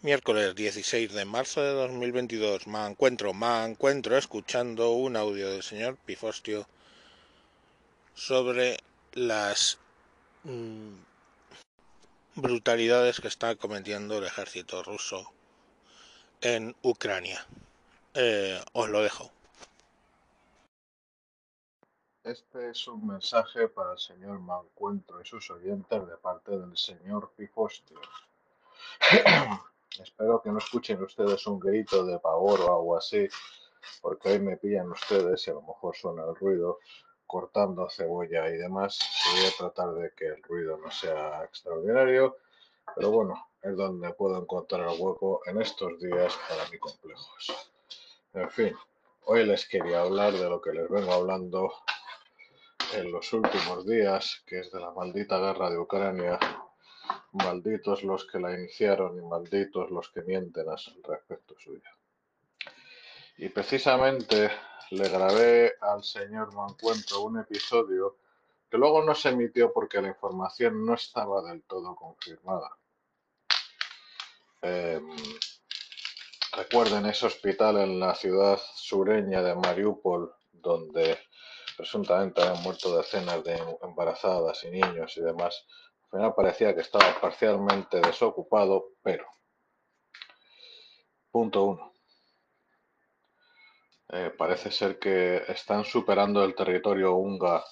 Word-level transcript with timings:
Miércoles 0.00 0.54
16 0.54 1.12
de 1.12 1.24
marzo 1.24 1.60
de 1.60 1.72
2022. 1.72 2.68
Me 2.68 2.86
encuentro, 2.86 3.34
me 3.34 3.64
encuentro 3.64 4.16
escuchando 4.16 4.92
un 4.92 5.16
audio 5.16 5.50
del 5.50 5.64
señor 5.64 5.96
Pifostio 5.96 6.68
sobre 8.14 8.76
las 9.14 9.80
mm, 10.44 10.94
brutalidades 12.36 13.20
que 13.20 13.26
está 13.26 13.56
cometiendo 13.56 14.18
el 14.18 14.24
ejército 14.24 14.84
ruso 14.84 15.32
en 16.42 16.76
Ucrania. 16.82 17.44
Eh, 18.14 18.62
os 18.74 18.88
lo 18.88 19.02
dejo. 19.02 19.32
Este 22.22 22.70
es 22.70 22.86
un 22.86 23.04
mensaje 23.04 23.66
para 23.66 23.94
el 23.94 23.98
señor 23.98 24.38
Mancuentro 24.38 25.20
y 25.20 25.26
sus 25.26 25.50
oyentes 25.50 26.06
de 26.06 26.16
parte 26.18 26.56
del 26.56 26.76
señor 26.76 27.32
Pifostio. 27.36 28.00
Espero 30.00 30.40
que 30.42 30.50
no 30.50 30.58
escuchen 30.58 31.02
ustedes 31.02 31.46
un 31.46 31.58
grito 31.58 32.04
de 32.04 32.18
pavor 32.18 32.60
o 32.60 32.76
algo 32.76 32.96
así, 32.96 33.26
porque 34.00 34.30
hoy 34.30 34.40
me 34.40 34.56
pillan 34.56 34.90
ustedes 34.90 35.46
y 35.46 35.50
a 35.50 35.54
lo 35.54 35.62
mejor 35.62 35.96
suena 35.96 36.24
el 36.24 36.36
ruido 36.36 36.78
cortando 37.26 37.88
cebolla 37.90 38.48
y 38.48 38.56
demás. 38.56 38.98
Voy 39.32 39.46
a 39.46 39.56
tratar 39.56 39.94
de 39.94 40.12
que 40.14 40.26
el 40.26 40.42
ruido 40.42 40.76
no 40.78 40.90
sea 40.90 41.42
extraordinario, 41.44 42.36
pero 42.94 43.10
bueno, 43.10 43.48
es 43.62 43.76
donde 43.76 44.12
puedo 44.14 44.40
encontrar 44.40 44.88
el 44.88 45.00
hueco 45.00 45.40
en 45.46 45.60
estos 45.60 45.98
días 46.00 46.38
para 46.48 46.68
mis 46.70 46.80
complejos. 46.80 47.70
En 48.34 48.50
fin, 48.50 48.76
hoy 49.24 49.44
les 49.44 49.68
quería 49.68 50.02
hablar 50.02 50.32
de 50.32 50.48
lo 50.48 50.60
que 50.60 50.72
les 50.72 50.88
vengo 50.88 51.12
hablando 51.12 51.72
en 52.94 53.10
los 53.10 53.32
últimos 53.32 53.84
días, 53.84 54.42
que 54.46 54.60
es 54.60 54.70
de 54.70 54.80
la 54.80 54.92
maldita 54.92 55.38
guerra 55.38 55.70
de 55.70 55.78
Ucrania 55.78 56.38
Malditos 57.32 58.02
los 58.02 58.26
que 58.26 58.38
la 58.40 58.52
iniciaron 58.52 59.18
y 59.18 59.22
malditos 59.22 59.90
los 59.90 60.08
que 60.10 60.22
mienten 60.22 60.68
al 60.68 60.78
respecto 61.04 61.54
suyo. 61.58 61.90
Y 63.36 63.48
precisamente 63.50 64.50
le 64.90 65.08
grabé 65.08 65.74
al 65.80 66.02
señor 66.02 66.54
Mancuentro 66.54 67.22
un 67.22 67.40
episodio 67.40 68.16
que 68.70 68.78
luego 68.78 69.02
no 69.02 69.14
se 69.14 69.30
emitió 69.30 69.72
porque 69.72 70.00
la 70.00 70.08
información 70.08 70.84
no 70.84 70.94
estaba 70.94 71.42
del 71.42 71.62
todo 71.62 71.94
confirmada. 71.94 72.70
Em, 74.60 75.08
recuerden 76.56 77.06
ese 77.06 77.26
hospital 77.26 77.78
en 77.78 78.00
la 78.00 78.14
ciudad 78.14 78.58
sureña 78.74 79.42
de 79.42 79.54
Mariupol 79.54 80.34
donde 80.52 81.18
presuntamente 81.76 82.42
han 82.42 82.60
muerto 82.62 82.96
decenas 82.96 83.44
de 83.44 83.56
embarazadas 83.82 84.64
y 84.64 84.70
niños 84.70 85.16
y 85.16 85.20
demás 85.20 85.64
al 86.10 86.18
final 86.18 86.34
parecía 86.34 86.74
que 86.74 86.80
estaba 86.80 87.20
parcialmente 87.20 88.00
desocupado, 88.00 88.92
pero... 89.02 89.26
Punto 91.30 91.64
uno. 91.64 91.92
Eh, 94.10 94.32
parece 94.36 94.70
ser 94.70 94.98
que 94.98 95.44
están 95.48 95.84
superando 95.84 96.42
el 96.42 96.54
territorio 96.54 97.14
húngaro 97.14 97.62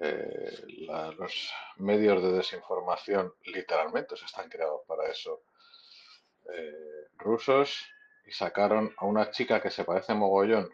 eh, 0.00 0.64
los 1.16 1.52
medios 1.76 2.20
de 2.20 2.32
desinformación 2.32 3.32
literalmente 3.44 4.16
se 4.16 4.24
están 4.24 4.48
creados 4.48 4.80
para 4.84 5.08
eso 5.08 5.44
eh, 6.52 7.06
rusos 7.18 7.86
y 8.26 8.32
sacaron 8.32 8.92
a 8.96 9.06
una 9.06 9.30
chica 9.30 9.62
que 9.62 9.70
se 9.70 9.84
parece 9.84 10.12
mogollón 10.12 10.68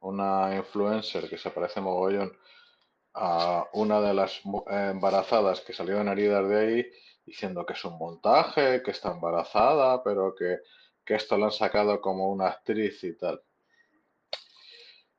una 0.00 0.56
influencer 0.56 1.30
que 1.30 1.38
se 1.38 1.50
parece 1.50 1.80
mogollón 1.80 2.36
a 3.18 3.66
una 3.72 4.00
de 4.02 4.12
las 4.12 4.42
embarazadas 4.68 5.62
que 5.62 5.72
salió 5.72 5.98
en 6.00 6.08
heridas 6.08 6.46
de 6.48 6.58
ahí 6.58 6.86
diciendo 7.24 7.64
que 7.64 7.72
es 7.72 7.84
un 7.84 7.98
montaje, 7.98 8.82
que 8.82 8.90
está 8.90 9.10
embarazada, 9.10 10.02
pero 10.04 10.34
que, 10.34 10.58
esto 11.06 11.38
lo 11.38 11.46
han 11.46 11.52
sacado 11.52 12.00
como 12.00 12.30
una 12.30 12.48
actriz 12.48 13.02
y 13.04 13.16
tal. 13.16 13.42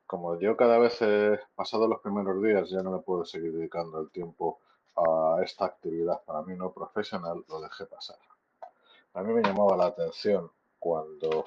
Como 0.05 0.39
yo 0.39 0.55
cada 0.55 0.77
vez 0.77 1.01
he 1.01 1.39
pasado 1.55 1.87
los 1.87 1.99
primeros 2.01 2.41
días 2.41 2.69
ya 2.69 2.81
no 2.81 2.91
me 2.91 2.99
puedo 2.99 3.25
seguir 3.25 3.53
dedicando 3.53 3.99
el 3.99 4.11
tiempo 4.11 4.59
a 4.95 5.41
esta 5.43 5.65
actividad 5.65 6.23
para 6.23 6.41
mí 6.43 6.55
no 6.55 6.71
profesional, 6.73 7.43
lo 7.47 7.61
dejé 7.61 7.85
pasar. 7.85 8.17
A 9.13 9.23
mí 9.23 9.33
me 9.33 9.41
llamaba 9.41 9.75
la 9.75 9.87
atención 9.87 10.51
cuando, 10.77 11.45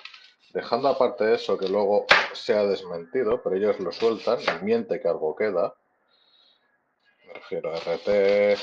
dejando 0.53 0.89
aparte 0.89 1.33
eso 1.33 1.57
que 1.57 1.69
luego 1.69 2.07
se 2.33 2.55
ha 2.55 2.65
desmentido, 2.65 3.41
pero 3.43 3.57
ellos 3.57 3.79
lo 3.79 3.93
sueltan 3.93 4.39
y 4.41 4.65
miente 4.65 5.01
que 5.01 5.09
algo 5.09 5.37
queda, 5.37 5.75
me 7.31 7.39
refiero 7.39 7.73
a 7.73 7.77
RT, 7.77 8.59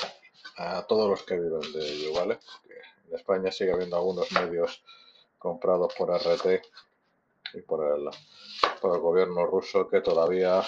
a 0.58 0.86
todos 0.88 1.10
los 1.10 1.24
que 1.24 1.40
viven 1.40 1.72
de 1.74 1.80
ello, 1.80 2.14
¿vale? 2.14 2.40
Porque 2.62 2.80
en 3.08 3.16
España 3.16 3.52
sigue 3.52 3.72
habiendo 3.72 3.96
algunos 3.96 4.32
medios 4.34 4.84
comprados 5.38 5.94
por 5.96 6.10
RT 6.10 6.62
y 7.54 7.62
por 7.62 7.86
el, 7.86 8.10
por 8.82 8.96
el 8.96 9.02
gobierno 9.02 9.46
ruso 9.46 9.88
que 9.88 10.02
todavía 10.02 10.64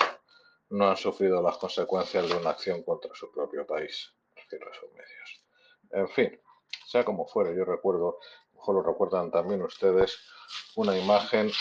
no 0.70 0.90
han 0.90 0.98
sufrido 0.98 1.42
las 1.42 1.58
consecuencias 1.58 2.30
de 2.30 2.38
una 2.38 2.52
acción 2.52 2.84
contra 2.84 3.14
su 3.14 3.32
propio 3.32 3.66
país. 3.66 4.14
medios. 4.36 5.44
En 5.92 6.08
fin, 6.10 6.40
sea 6.88 7.04
como 7.04 7.28
fuere, 7.28 7.56
yo 7.56 7.66
recuerdo, 7.66 8.20
mejor 8.54 8.76
lo 8.76 8.84
recuerdan 8.84 9.32
también 9.32 9.62
ustedes, 9.62 10.18
una 10.76 10.98
imagen 10.98 11.52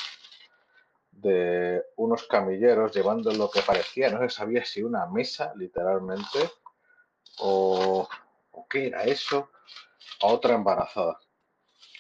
de 1.21 1.85
unos 1.97 2.27
camilleros 2.27 2.95
llevando 2.95 3.33
lo 3.33 3.51
que 3.51 3.63
parecía, 3.63 4.11
no 4.11 4.21
se 4.21 4.31
sabía 4.31 4.65
si 4.65 4.83
una 4.83 5.07
mesa, 5.07 5.53
literalmente, 5.57 6.51
o, 7.41 8.09
qué 8.69 8.89
era 8.89 9.05
eso, 9.05 9.51
a 10.23 10.27
otra 10.29 10.55
embarazada. 10.55 11.19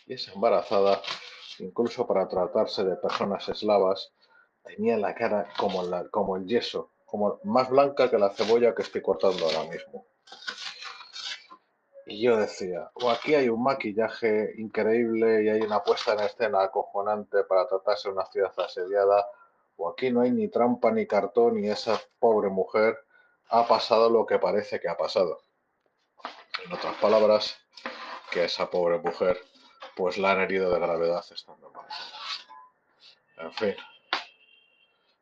Y 0.06 0.14
esa 0.14 0.32
embarazada, 0.32 1.00
incluso 1.58 2.06
para 2.06 2.28
tratarse 2.28 2.84
de 2.84 2.96
personas 2.96 3.48
eslavas, 3.48 4.12
tenía 4.62 4.96
la 4.96 5.14
cara 5.14 5.48
como, 5.58 5.82
la, 5.82 6.08
como 6.08 6.36
el 6.36 6.46
yeso, 6.46 6.92
como 7.04 7.40
más 7.44 7.68
blanca 7.70 8.10
que 8.10 8.18
la 8.18 8.30
cebolla 8.30 8.74
que 8.74 8.82
estoy 8.82 9.02
cortando 9.02 9.44
ahora 9.46 9.70
mismo. 9.70 10.06
Y 12.10 12.22
yo 12.22 12.38
decía, 12.38 12.90
o 12.94 13.10
aquí 13.10 13.34
hay 13.34 13.50
un 13.50 13.62
maquillaje 13.62 14.54
increíble 14.56 15.44
y 15.44 15.50
hay 15.50 15.60
una 15.60 15.82
puesta 15.82 16.14
en 16.14 16.20
escena 16.20 16.62
acojonante 16.62 17.44
para 17.44 17.68
tratarse 17.68 18.08
de 18.08 18.14
una 18.14 18.24
ciudad 18.24 18.52
asediada, 18.56 19.26
o 19.76 19.90
aquí 19.90 20.10
no 20.10 20.22
hay 20.22 20.30
ni 20.30 20.48
trampa 20.48 20.90
ni 20.90 21.06
cartón 21.06 21.62
y 21.62 21.68
esa 21.68 22.00
pobre 22.18 22.48
mujer 22.48 22.98
ha 23.50 23.68
pasado 23.68 24.08
lo 24.08 24.24
que 24.24 24.38
parece 24.38 24.80
que 24.80 24.88
ha 24.88 24.96
pasado. 24.96 25.42
En 26.64 26.72
otras 26.72 26.96
palabras, 26.96 27.58
que 28.30 28.44
esa 28.44 28.70
pobre 28.70 28.98
mujer 28.98 29.38
pues 29.94 30.16
la 30.16 30.30
han 30.30 30.40
herido 30.40 30.72
de 30.72 30.80
gravedad 30.80 31.22
estando 31.30 31.66
embarazada. 31.66 32.18
En 33.36 33.52
fin, 33.52 33.76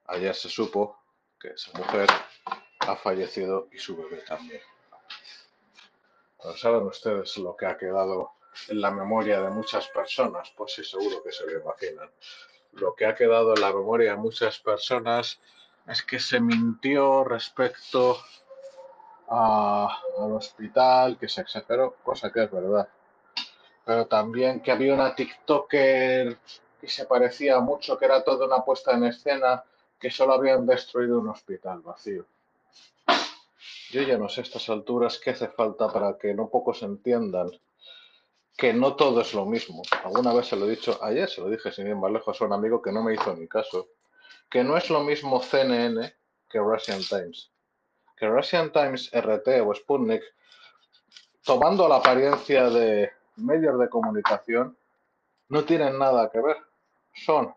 ayer 0.06 0.34
se 0.36 0.48
supo 0.48 0.96
que 1.40 1.48
esa 1.48 1.76
mujer 1.76 2.08
ha 2.78 2.94
fallecido 2.94 3.66
y 3.72 3.78
su 3.78 3.96
bebé 3.96 4.18
también. 4.18 4.60
¿Saben 6.54 6.82
ustedes 6.86 7.36
lo 7.38 7.56
que 7.56 7.66
ha 7.66 7.76
quedado 7.76 8.32
en 8.68 8.80
la 8.80 8.90
memoria 8.90 9.40
de 9.40 9.50
muchas 9.50 9.88
personas? 9.88 10.52
Pues 10.56 10.74
sí, 10.74 10.84
seguro 10.84 11.22
que 11.22 11.32
se 11.32 11.46
lo 11.46 11.60
imaginan. 11.60 12.10
Lo 12.72 12.94
que 12.94 13.06
ha 13.06 13.14
quedado 13.14 13.54
en 13.54 13.60
la 13.60 13.72
memoria 13.72 14.12
de 14.12 14.16
muchas 14.18 14.58
personas 14.58 15.40
es 15.86 16.02
que 16.02 16.18
se 16.18 16.40
mintió 16.40 17.24
respecto 17.24 18.18
al 19.28 20.32
hospital, 20.32 21.18
que 21.18 21.28
se 21.28 21.40
exageró, 21.40 21.96
cosa 22.02 22.30
que 22.30 22.44
es 22.44 22.50
verdad. 22.50 22.88
Pero 23.84 24.06
también 24.06 24.60
que 24.60 24.72
había 24.72 24.94
una 24.94 25.14
TikToker 25.14 26.38
que 26.80 26.88
se 26.88 27.06
parecía 27.06 27.60
mucho, 27.60 27.96
que 27.96 28.04
era 28.04 28.22
toda 28.22 28.46
una 28.46 28.64
puesta 28.64 28.92
en 28.92 29.04
escena, 29.04 29.64
que 29.98 30.10
solo 30.10 30.34
habían 30.34 30.66
destruido 30.66 31.18
un 31.18 31.28
hospital 31.28 31.80
vacío. 31.80 32.26
Yo 33.90 34.02
ya 34.02 34.18
no 34.18 34.28
sé 34.28 34.40
a 34.40 34.44
estas 34.44 34.68
alturas 34.68 35.18
qué 35.18 35.30
hace 35.30 35.48
falta 35.48 35.88
para 35.88 36.18
que 36.18 36.34
no 36.34 36.48
pocos 36.48 36.82
entiendan 36.82 37.50
que 38.56 38.72
no 38.72 38.96
todo 38.96 39.20
es 39.20 39.34
lo 39.34 39.44
mismo. 39.44 39.82
Alguna 40.02 40.32
vez 40.32 40.46
se 40.46 40.56
lo 40.56 40.66
he 40.66 40.70
dicho, 40.70 40.98
ayer 41.02 41.28
se 41.28 41.40
lo 41.40 41.50
dije 41.50 41.70
sin 41.70 41.86
ir 41.86 41.96
más 41.96 42.10
lejos 42.10 42.40
a 42.40 42.44
un 42.46 42.52
amigo 42.52 42.80
que 42.80 42.90
no 42.90 43.02
me 43.02 43.14
hizo 43.14 43.34
ni 43.34 43.46
caso, 43.46 43.88
que 44.50 44.64
no 44.64 44.76
es 44.76 44.88
lo 44.88 45.00
mismo 45.00 45.40
CNN 45.40 46.14
que 46.48 46.58
Russian 46.58 47.02
Times. 47.02 47.50
Que 48.16 48.26
Russian 48.26 48.72
Times, 48.72 49.10
RT 49.12 49.60
o 49.64 49.74
Sputnik, 49.74 50.22
tomando 51.44 51.86
la 51.86 51.96
apariencia 51.96 52.70
de 52.70 53.10
medios 53.36 53.78
de 53.78 53.90
comunicación, 53.90 54.76
no 55.48 55.64
tienen 55.64 55.98
nada 55.98 56.30
que 56.30 56.40
ver. 56.40 56.56
Son 57.14 57.54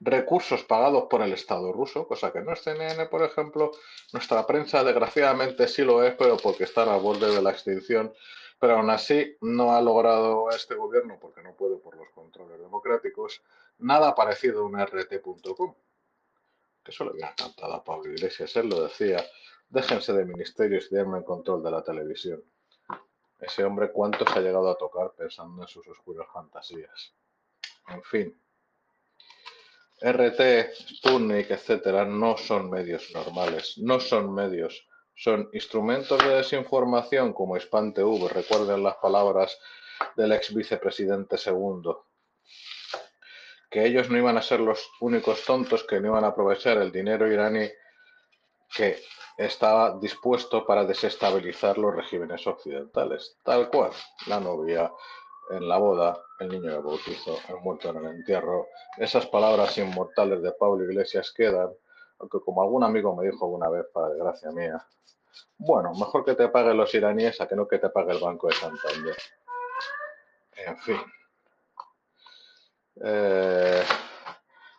recursos 0.00 0.64
pagados 0.64 1.04
por 1.08 1.22
el 1.22 1.32
Estado 1.32 1.72
ruso, 1.72 2.06
cosa 2.06 2.32
que 2.32 2.40
no 2.40 2.52
es 2.52 2.62
CNN, 2.62 3.06
por 3.06 3.22
ejemplo. 3.22 3.72
Nuestra 4.12 4.46
prensa, 4.46 4.84
desgraciadamente, 4.84 5.68
sí 5.68 5.82
lo 5.82 6.02
es, 6.02 6.14
pero 6.14 6.36
porque 6.36 6.64
está 6.64 6.82
a 6.82 6.96
borde 6.96 7.34
de 7.34 7.42
la 7.42 7.50
extinción. 7.50 8.12
Pero 8.58 8.76
aún 8.76 8.90
así, 8.90 9.36
no 9.40 9.74
ha 9.74 9.80
logrado 9.80 10.50
este 10.50 10.74
gobierno, 10.74 11.18
porque 11.20 11.42
no 11.42 11.54
puede 11.54 11.76
por 11.76 11.96
los 11.96 12.08
controles 12.10 12.60
democráticos, 12.60 13.42
nada 13.78 14.14
parecido 14.14 14.62
a 14.62 14.66
un 14.66 14.80
RT.com. 14.80 15.74
Que 16.84 16.90
eso 16.90 17.04
le 17.04 17.10
había 17.10 17.30
encantado 17.30 17.74
a 17.74 17.84
Pablo 17.84 18.12
Iglesias. 18.12 18.54
Él 18.56 18.68
lo 18.68 18.84
decía: 18.84 19.24
déjense 19.68 20.12
de 20.12 20.24
ministerios 20.24 20.88
y 20.90 20.94
denme 20.94 21.18
el 21.18 21.24
control 21.24 21.62
de 21.62 21.70
la 21.70 21.82
televisión. 21.82 22.42
Ese 23.40 23.64
hombre 23.64 23.90
cuánto 23.90 24.24
se 24.26 24.38
ha 24.38 24.42
llegado 24.42 24.70
a 24.70 24.78
tocar 24.78 25.12
pensando 25.16 25.62
en 25.62 25.68
sus 25.68 25.86
oscuras 25.88 26.28
fantasías. 26.32 27.12
En 27.88 28.02
fin. 28.04 28.40
RT, 30.02 30.74
Sputnik, 30.96 31.50
etcétera, 31.50 32.04
no 32.04 32.36
son 32.36 32.68
medios 32.70 33.10
normales, 33.14 33.78
no 33.78 34.00
son 34.00 34.34
medios, 34.34 34.88
son 35.14 35.48
instrumentos 35.52 36.18
de 36.24 36.36
desinformación 36.36 37.32
como 37.32 37.56
Span 37.56 37.94
TV, 37.94 38.28
recuerden 38.28 38.82
las 38.82 38.96
palabras 38.96 39.58
del 40.16 40.32
ex 40.32 40.52
vicepresidente 40.52 41.38
segundo, 41.38 42.08
que 43.70 43.84
ellos 43.84 44.10
no 44.10 44.18
iban 44.18 44.36
a 44.36 44.42
ser 44.42 44.60
los 44.60 44.90
únicos 45.00 45.44
tontos 45.44 45.84
que 45.84 46.00
no 46.00 46.08
iban 46.08 46.24
a 46.24 46.28
aprovechar 46.28 46.78
el 46.78 46.90
dinero 46.90 47.30
iraní 47.30 47.70
que 48.74 48.98
estaba 49.36 49.98
dispuesto 49.98 50.66
para 50.66 50.84
desestabilizar 50.84 51.78
los 51.78 51.94
regímenes 51.94 52.46
occidentales, 52.46 53.38
tal 53.44 53.70
cual 53.70 53.92
la 54.26 54.40
novia 54.40 54.90
en 55.52 55.68
la 55.68 55.78
boda, 55.78 56.18
el 56.40 56.48
niño 56.48 56.70
de 56.70 56.78
bautizo, 56.78 57.38
el 57.48 57.56
muerto 57.60 57.90
en 57.90 57.98
el 57.98 58.06
entierro. 58.06 58.68
Esas 58.96 59.26
palabras 59.26 59.76
inmortales 59.78 60.42
de 60.42 60.52
Pablo 60.52 60.84
Iglesias 60.84 61.32
quedan, 61.36 61.70
aunque 62.18 62.40
como 62.40 62.62
algún 62.62 62.84
amigo 62.84 63.14
me 63.14 63.26
dijo 63.26 63.44
alguna 63.44 63.68
vez, 63.68 63.86
para 63.92 64.08
desgracia 64.08 64.50
mía, 64.50 64.84
bueno, 65.58 65.92
mejor 65.94 66.24
que 66.24 66.34
te 66.34 66.48
paguen 66.48 66.76
los 66.76 66.94
iraníes 66.94 67.40
a 67.40 67.46
que 67.46 67.56
no 67.56 67.68
que 67.68 67.78
te 67.78 67.90
pague 67.90 68.12
el 68.12 68.20
Banco 68.20 68.48
de 68.48 68.54
Santander. 68.54 69.16
En 70.56 70.78
fin. 70.78 71.00
Eh, 73.04 73.82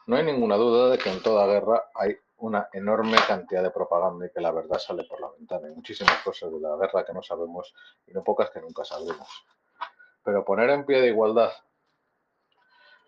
no 0.07 0.15
hay 0.15 0.23
ninguna 0.23 0.55
duda 0.55 0.89
de 0.89 0.97
que 0.97 1.09
en 1.09 1.21
toda 1.21 1.47
guerra 1.47 1.89
hay 1.95 2.17
una 2.37 2.67
enorme 2.73 3.17
cantidad 3.27 3.63
de 3.63 3.71
propaganda 3.71 4.25
y 4.25 4.29
que 4.29 4.41
la 4.41 4.51
verdad 4.51 4.77
sale 4.77 5.05
por 5.05 5.21
la 5.21 5.29
ventana. 5.29 5.67
Hay 5.67 5.73
muchísimas 5.73 6.21
cosas 6.23 6.51
de 6.51 6.59
la 6.59 6.75
guerra 6.75 7.05
que 7.05 7.13
no 7.13 7.23
sabemos 7.23 7.73
y 8.05 8.11
no 8.11 8.23
pocas 8.23 8.49
que 8.49 8.59
nunca 8.59 8.83
sabremos. 8.83 9.45
Pero 10.23 10.45
poner 10.45 10.69
en 10.69 10.85
pie 10.85 11.01
de 11.01 11.07
igualdad 11.07 11.51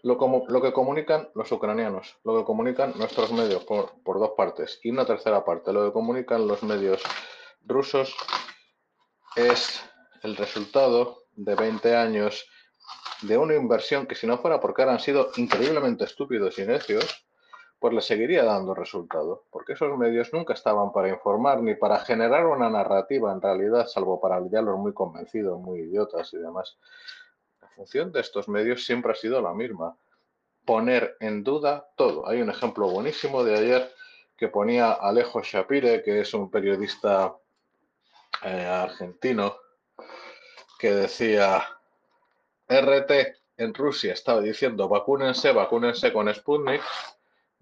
lo, 0.05 0.45
lo 0.47 0.61
que 0.61 0.71
comunican 0.71 1.29
los 1.33 1.51
ucranianos, 1.51 2.15
lo 2.23 2.37
que 2.37 2.45
comunican 2.45 2.93
nuestros 2.95 3.31
medios 3.31 3.63
por, 3.63 3.91
por 4.03 4.19
dos 4.19 4.31
partes 4.37 4.79
y 4.83 4.91
una 4.91 5.05
tercera 5.05 5.43
parte, 5.43 5.73
lo 5.73 5.83
que 5.83 5.93
comunican 5.93 6.47
los 6.47 6.61
medios 6.61 7.01
rusos 7.65 8.15
es 9.35 9.83
el 10.21 10.35
resultado 10.35 11.23
de 11.31 11.55
20 11.55 11.95
años 11.95 12.47
de 13.23 13.37
una 13.37 13.55
inversión 13.55 14.05
que 14.05 14.13
si 14.13 14.27
no 14.27 14.37
fuera 14.37 14.59
porque 14.59 14.83
han 14.83 14.99
sido 14.99 15.31
increíblemente 15.37 16.05
estúpidos 16.05 16.59
y 16.59 16.65
necios, 16.65 17.24
pues 17.85 17.93
le 17.93 18.01
seguiría 18.01 18.43
dando 18.43 18.73
resultado, 18.73 19.43
porque 19.51 19.73
esos 19.73 19.95
medios 19.95 20.33
nunca 20.33 20.55
estaban 20.55 20.91
para 20.91 21.07
informar 21.07 21.61
ni 21.61 21.75
para 21.75 21.99
generar 21.99 22.47
una 22.47 22.67
narrativa 22.67 23.31
en 23.31 23.39
realidad, 23.39 23.85
salvo 23.85 24.19
para 24.19 24.39
los 24.39 24.79
muy 24.79 24.91
convencidos, 24.91 25.59
muy 25.61 25.81
idiotas 25.81 26.33
y 26.33 26.37
demás. 26.37 26.79
La 27.61 27.67
función 27.67 28.11
de 28.11 28.21
estos 28.21 28.49
medios 28.49 28.83
siempre 28.83 29.11
ha 29.11 29.15
sido 29.15 29.39
la 29.39 29.53
misma, 29.53 29.95
poner 30.65 31.15
en 31.19 31.43
duda 31.43 31.87
todo. 31.95 32.27
Hay 32.27 32.41
un 32.41 32.49
ejemplo 32.49 32.89
buenísimo 32.89 33.43
de 33.43 33.55
ayer 33.55 33.93
que 34.35 34.47
ponía 34.47 34.91
Alejo 34.93 35.43
Shapire, 35.43 36.01
que 36.01 36.21
es 36.21 36.33
un 36.33 36.49
periodista 36.49 37.35
eh, 38.43 38.65
argentino, 38.65 39.57
que 40.79 40.91
decía, 40.91 41.63
RT 42.67 43.11
en 43.57 43.75
Rusia 43.75 44.13
estaba 44.13 44.41
diciendo 44.41 44.89
vacúnense, 44.89 45.51
vacúnense 45.51 46.11
con 46.11 46.33
Sputnik, 46.33 46.81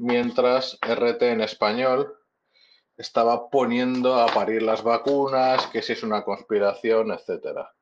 mientras 0.04 0.78
RT 0.82 1.22
en 1.22 1.42
español 1.42 2.18
estaba 2.98 3.50
poniendo 3.50 4.16
a 4.16 4.28
parir 4.28 4.62
las 4.62 4.84
vacunas, 4.84 5.66
que 5.68 5.82
si 5.82 5.94
es 5.94 6.04
una 6.04 6.24
conspiración, 6.24 7.12
etcétera. 7.12 7.74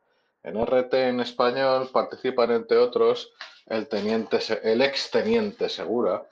En 0.44 0.56
RT 0.64 0.94
en 0.94 1.20
español 1.20 1.90
participan 1.92 2.52
entre 2.52 2.78
otros 2.78 3.34
el 3.66 3.88
teniente, 3.88 4.40
el 4.64 4.82
ex 4.82 5.10
teniente 5.10 5.68
Segura, 5.68 6.24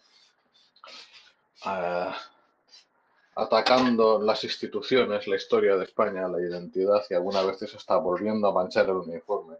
eh, 1.65 2.11
atacando 3.35 4.21
las 4.21 4.43
instituciones, 4.43 5.27
la 5.27 5.35
historia 5.35 5.75
de 5.75 5.85
España, 5.85 6.27
la 6.27 6.39
identidad 6.39 7.03
y 7.09 7.15
algunas 7.15 7.45
veces 7.45 7.73
está 7.73 7.97
volviendo 7.97 8.47
a 8.47 8.53
manchar 8.53 8.85
el 8.85 8.97
uniforme 8.97 9.55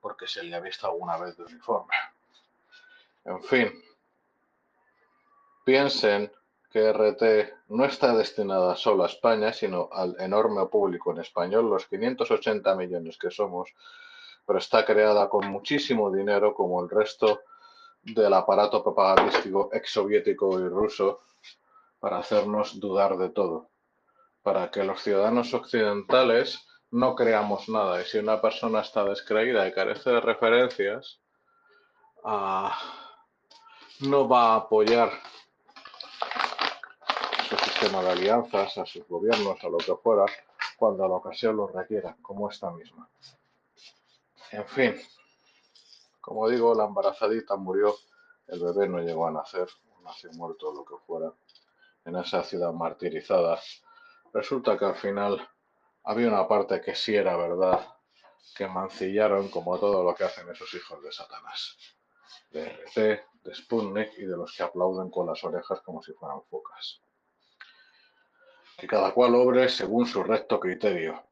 porque 0.00 0.26
se 0.26 0.42
le 0.42 0.56
ha 0.56 0.60
visto 0.60 0.86
alguna 0.86 1.16
vez 1.18 1.36
de 1.36 1.44
uniforme. 1.44 1.94
En 3.24 3.42
fin, 3.42 3.70
piensen 5.64 6.30
que 6.70 6.92
RT 6.92 7.66
no 7.68 7.84
está 7.84 8.14
destinada 8.14 8.76
solo 8.76 9.02
a 9.02 9.06
España, 9.06 9.52
sino 9.52 9.88
al 9.92 10.16
enorme 10.20 10.66
público 10.66 11.10
en 11.10 11.18
español, 11.18 11.68
los 11.68 11.86
580 11.86 12.74
millones 12.76 13.18
que 13.18 13.30
somos, 13.30 13.74
pero 14.46 14.58
está 14.58 14.84
creada 14.84 15.28
con 15.28 15.48
muchísimo 15.48 16.10
dinero 16.12 16.54
como 16.54 16.82
el 16.82 16.88
resto 16.88 17.40
del 18.02 18.32
aparato 18.32 18.82
propagandístico 18.82 19.70
exsoviético 19.72 20.58
y 20.60 20.68
ruso 20.68 21.20
para 21.98 22.18
hacernos 22.18 22.78
dudar 22.78 23.18
de 23.18 23.30
todo, 23.30 23.68
para 24.42 24.70
que 24.70 24.84
los 24.84 25.02
ciudadanos 25.02 25.52
occidentales 25.52 26.66
no 26.92 27.14
creamos 27.14 27.68
nada. 27.68 28.00
Y 28.00 28.04
si 28.04 28.18
una 28.18 28.40
persona 28.40 28.80
está 28.80 29.04
descreída 29.04 29.66
y 29.66 29.72
carece 29.72 30.10
de 30.10 30.20
referencias, 30.20 31.20
ah, 32.24 32.76
no 34.00 34.28
va 34.28 34.54
a 34.54 34.56
apoyar 34.56 35.10
sistema 37.80 38.02
de 38.02 38.10
alianzas, 38.10 38.76
a 38.76 38.84
sus 38.84 39.08
gobiernos, 39.08 39.64
a 39.64 39.68
lo 39.70 39.78
que 39.78 39.94
fuera, 39.96 40.26
cuando 40.76 41.08
la 41.08 41.14
ocasión 41.14 41.56
lo 41.56 41.66
requiera, 41.66 42.14
como 42.20 42.50
esta 42.50 42.70
misma. 42.70 43.08
En 44.50 44.66
fin, 44.66 45.00
como 46.20 46.46
digo, 46.50 46.74
la 46.74 46.84
embarazadita 46.84 47.56
murió, 47.56 47.96
el 48.48 48.60
bebé 48.60 48.86
no 48.86 48.98
llegó 48.98 49.26
a 49.26 49.30
nacer, 49.30 49.66
nació 50.04 50.30
muerto 50.32 50.74
lo 50.74 50.84
que 50.84 51.02
fuera, 51.06 51.32
en 52.04 52.16
esa 52.16 52.42
ciudad 52.42 52.70
martirizada. 52.70 53.58
Resulta 54.34 54.76
que 54.76 54.84
al 54.84 54.96
final 54.96 55.48
había 56.04 56.28
una 56.28 56.46
parte 56.46 56.82
que 56.82 56.94
sí 56.94 57.16
era 57.16 57.34
verdad, 57.38 57.80
que 58.54 58.66
mancillaron 58.66 59.48
como 59.48 59.78
todo 59.78 60.04
lo 60.04 60.14
que 60.14 60.24
hacen 60.24 60.46
esos 60.50 60.74
hijos 60.74 61.02
de 61.02 61.12
Satanás, 61.12 61.78
de 62.50 62.62
RT, 62.62 62.96
de 63.42 63.54
Sputnik 63.54 64.18
y 64.18 64.26
de 64.26 64.36
los 64.36 64.54
que 64.54 64.64
aplauden 64.64 65.08
con 65.10 65.26
las 65.26 65.42
orejas 65.44 65.80
como 65.80 66.02
si 66.02 66.12
fueran 66.12 66.42
focas. 66.42 67.00
Que 68.80 68.86
cada 68.86 69.12
cual 69.12 69.34
obre 69.34 69.68
según 69.68 70.06
su 70.06 70.22
recto 70.22 70.58
criterio. 70.58 71.22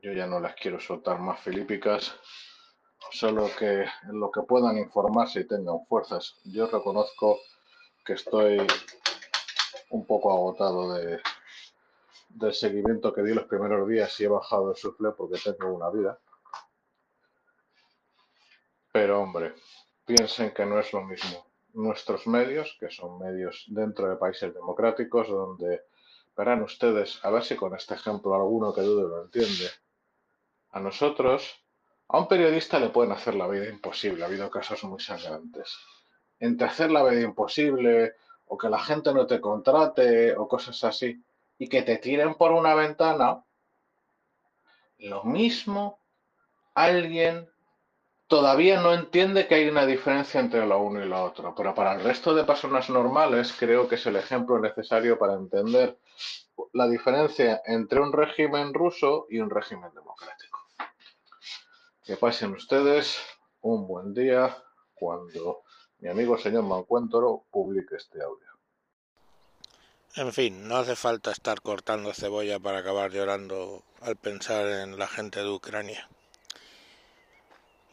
Yo 0.00 0.12
ya 0.12 0.26
no 0.26 0.40
les 0.40 0.54
quiero 0.54 0.80
soltar 0.80 1.18
más 1.18 1.38
filípicas, 1.38 2.14
solo 3.10 3.50
que 3.58 3.82
en 3.82 4.18
lo 4.18 4.30
que 4.30 4.40
puedan 4.40 4.78
informarse 4.78 5.40
y 5.40 5.46
tengan 5.46 5.84
fuerzas. 5.84 6.40
Yo 6.44 6.66
reconozco 6.66 7.40
que 8.06 8.14
estoy 8.14 8.66
un 9.90 10.06
poco 10.06 10.32
agotado 10.32 10.94
de, 10.94 11.20
del 12.30 12.54
seguimiento 12.54 13.12
que 13.12 13.22
di 13.22 13.34
los 13.34 13.44
primeros 13.44 13.86
días 13.86 14.18
y 14.20 14.24
he 14.24 14.28
bajado 14.28 14.70
el 14.70 14.76
sufle 14.76 15.10
porque 15.10 15.38
tengo 15.38 15.74
una 15.74 15.90
vida. 15.90 16.18
Pero 18.92 19.20
hombre, 19.20 19.54
piensen 20.06 20.52
que 20.54 20.64
no 20.64 20.80
es 20.80 20.90
lo 20.94 21.02
mismo. 21.02 21.46
Nuestros 21.74 22.26
medios, 22.26 22.78
que 22.80 22.88
son 22.88 23.18
medios 23.18 23.66
dentro 23.68 24.08
de 24.08 24.16
países 24.16 24.54
democráticos, 24.54 25.28
donde 25.28 25.82
verán 26.36 26.62
ustedes, 26.62 27.24
a 27.24 27.30
ver 27.30 27.44
si 27.44 27.56
con 27.56 27.74
este 27.74 27.94
ejemplo 27.94 28.34
alguno 28.34 28.74
que 28.74 28.80
dude 28.80 29.08
lo 29.08 29.22
entiende. 29.22 29.70
A 30.70 30.80
nosotros, 30.80 31.64
a 32.08 32.18
un 32.18 32.28
periodista 32.28 32.78
le 32.78 32.90
pueden 32.90 33.12
hacer 33.12 33.34
la 33.34 33.46
vida 33.46 33.68
imposible, 33.68 34.24
ha 34.24 34.26
habido 34.26 34.50
casos 34.50 34.82
muy 34.84 35.00
sangrantes. 35.00 35.76
Entre 36.40 36.66
hacer 36.66 36.90
la 36.90 37.04
vida 37.04 37.22
imposible 37.22 38.14
o 38.46 38.58
que 38.58 38.68
la 38.68 38.78
gente 38.78 39.12
no 39.14 39.26
te 39.26 39.40
contrate 39.40 40.36
o 40.36 40.48
cosas 40.48 40.82
así, 40.84 41.22
y 41.58 41.68
que 41.68 41.82
te 41.82 41.98
tiren 41.98 42.34
por 42.34 42.52
una 42.52 42.74
ventana, 42.74 43.44
lo 44.98 45.24
mismo 45.24 46.00
alguien 46.74 47.48
todavía 48.26 48.80
no 48.80 48.92
entiende 48.92 49.46
que 49.46 49.56
hay 49.56 49.68
una 49.68 49.86
diferencia 49.86 50.40
entre 50.40 50.66
lo 50.66 50.80
uno 50.80 51.04
y 51.04 51.08
lo 51.08 51.22
otro, 51.22 51.54
pero 51.54 51.74
para 51.74 51.94
el 51.94 52.02
resto 52.02 52.34
de 52.34 52.44
personas 52.44 52.88
normales 52.90 53.54
creo 53.58 53.88
que 53.88 53.96
es 53.96 54.06
el 54.06 54.16
ejemplo 54.16 54.58
necesario 54.58 55.18
para 55.18 55.34
entender 55.34 55.98
la 56.72 56.88
diferencia 56.88 57.62
entre 57.66 58.00
un 58.00 58.12
régimen 58.12 58.72
ruso 58.72 59.26
y 59.28 59.40
un 59.40 59.50
régimen 59.50 59.92
democrático. 59.94 60.58
Que 62.04 62.16
pasen 62.16 62.52
ustedes 62.52 63.18
un 63.60 63.86
buen 63.86 64.12
día 64.14 64.56
cuando 64.94 65.62
mi 65.98 66.08
amigo 66.08 66.38
señor 66.38 66.64
Mancuentro 66.64 67.44
publique 67.50 67.96
este 67.96 68.22
audio. 68.22 68.46
En 70.16 70.32
fin, 70.32 70.68
no 70.68 70.76
hace 70.76 70.94
falta 70.94 71.32
estar 71.32 71.60
cortando 71.60 72.12
cebolla 72.12 72.60
para 72.60 72.78
acabar 72.78 73.10
llorando 73.10 73.82
al 74.00 74.16
pensar 74.16 74.66
en 74.66 74.96
la 74.96 75.08
gente 75.08 75.40
de 75.40 75.48
Ucrania. 75.48 76.08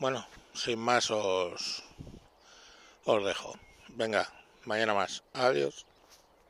Bueno, 0.01 0.25
sin 0.55 0.79
más 0.79 1.11
os, 1.11 1.83
os 3.05 3.23
dejo. 3.23 3.53
Venga, 3.89 4.27
mañana 4.65 4.95
más. 4.95 5.21
Adiós. 5.31 5.85